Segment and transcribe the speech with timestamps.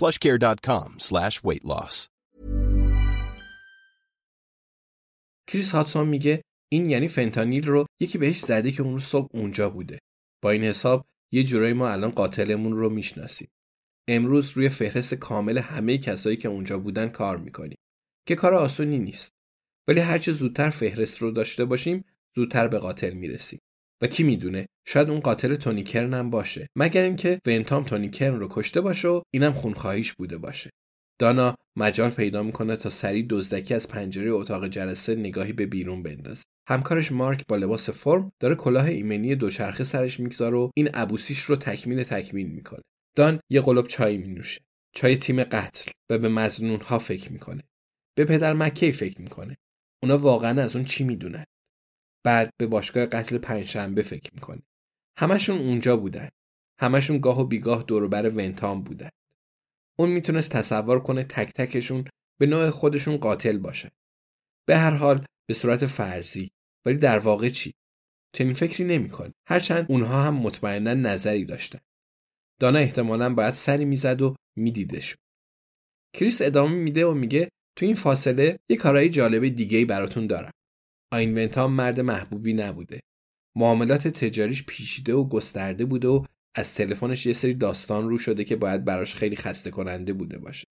[0.00, 2.06] plushcare.com slash weight loss.
[5.50, 6.42] کریس هاتسون میگه
[6.72, 9.98] این یعنی فنتانیل رو یکی بهش زده که اون صبح اونجا بوده.
[10.42, 13.48] با این حساب یه جورایی ما الان قاتلمون رو می‌شناسیم.
[14.08, 17.78] امروز روی فهرست کامل همه کسایی که اونجا بودن کار می‌کنیم.
[18.26, 19.32] که کار آسونی نیست.
[19.88, 22.04] ولی هرچه زودتر فهرست رو داشته باشیم
[22.36, 23.58] زودتر به قاتل می‌رسیم.
[24.02, 26.66] و کی می‌دونه؟ شاید اون قاتل تونی کرن هم باشه.
[26.76, 30.70] مگر اینکه ونتام تونی کرن رو کشته باشه و اینم خونخواهیش بوده باشه.
[31.20, 36.44] دانا مجال پیدا می‌کنه تا سریع دزدکی از پنجره اتاق جلسه نگاهی به بیرون بندازه.
[36.68, 41.56] همکارش مارک با لباس فرم داره کلاه ایمنی دوچرخه سرش می‌گذاره و این عبوسیش رو
[41.56, 42.80] تکمیل تکمیل می‌کنه.
[43.16, 44.60] دان یه قلب چای مینوشه.
[44.94, 47.62] چای تیم قتل و به مزنون ها فکر می‌کنه.
[48.16, 49.56] به پدر مکی فکر می‌کنه.
[50.02, 51.44] اونا واقعا از اون چی می‌دونن؟
[52.24, 54.62] بعد به باشگاه قتل پنجشنبه فکر می‌کنه.
[55.18, 56.28] همشون اونجا بودن.
[56.80, 59.10] همشون گاه و بیگاه دوربر ونتام بودن.
[59.98, 62.04] اون می‌تونست تصور کنه تک تکشون
[62.40, 63.88] به نوع خودشون قاتل باشن
[64.68, 66.50] به هر حال به صورت فرضی.
[66.86, 67.74] ولی در واقع چی؟
[68.32, 69.32] چنین فکری نمی‌کنه.
[69.46, 71.78] هرچند اونها هم مطمئنا نظری داشتن.
[72.60, 75.18] دانا احتمالا باید سری می‌زد و میدیدشون
[76.16, 77.48] کریس ادامه میده و میگه
[77.78, 80.50] تو این فاصله یه کارهای جالب دیگه ای براتون دارم.
[81.12, 83.00] آینونتام مرد محبوبی نبوده.
[83.56, 88.56] معاملات تجاریش پیچیده و گسترده بوده و از تلفنش یه سری داستان رو شده که
[88.56, 90.66] باید براش خیلی خسته کننده بوده باشه.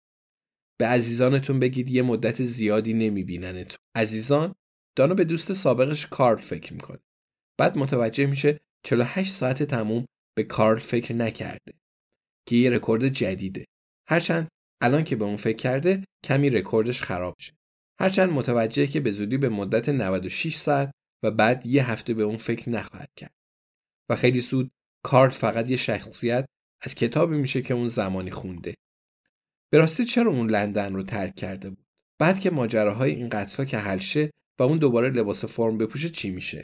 [0.80, 3.78] به عزیزانتون بگید یه مدت زیادی نمیبیننتون.
[3.96, 4.56] عزیزان
[4.98, 7.00] دانا به دوست سابقش کارل فکر می‌کنه.
[7.60, 10.06] بعد متوجه میشه 48 ساعت تموم
[10.38, 11.74] به کارل فکر نکرده.
[12.48, 13.66] که یه رکورد جدیده.
[14.10, 14.48] هرچند
[14.82, 17.54] الان که به اون فکر کرده کمی رکوردش خراب شه.
[18.00, 20.92] هرچند متوجه که به زودی به مدت 96 ساعت
[21.24, 23.34] و بعد یه هفته به اون فکر نخواهد کرد.
[24.10, 24.72] و خیلی زود
[25.04, 26.46] کارل فقط یه شخصیت
[26.82, 28.76] از کتابی میشه که اون زمانی خونده.
[29.72, 31.86] به راستی چرا اون لندن رو ترک کرده بود؟
[32.20, 36.32] بعد که ماجراهای این قتلها که حل شه و اون دوباره لباس فرم بپوشه چی
[36.32, 36.64] میشه؟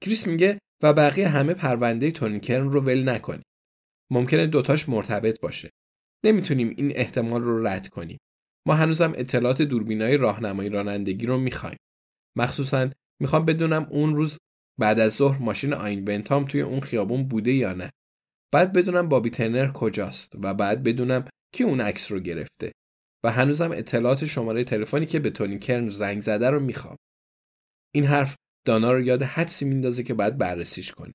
[0.00, 3.44] کریس میگه و بقیه همه پرونده تونیکرن رو ول نکنیم.
[4.10, 5.70] ممکنه دوتاش مرتبط باشه.
[6.24, 8.18] نمی‌تونیم این احتمال رو رد کنیم.
[8.66, 11.78] ما هنوزم اطلاعات دوربینای راهنمایی رانندگی رو می‌خوایم.
[12.38, 12.90] مخصوصا
[13.22, 14.38] می‌خوام بدونم اون روز
[14.80, 17.90] بعد از ظهر ماشین آین بنتام توی اون خیابون بوده یا نه.
[18.52, 22.72] بعد بدونم بابی تنر کجاست و بعد بدونم کی اون عکس رو گرفته.
[23.24, 26.96] و هنوزم اطلاعات شماره تلفنی که به تونی کرن زنگ زده رو می‌خوام.
[27.94, 28.36] این حرف
[28.66, 31.14] دانا رو یاد حدسی میندازه که بعد بررسیش کنیم.